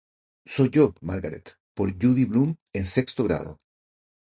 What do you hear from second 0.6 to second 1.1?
yo,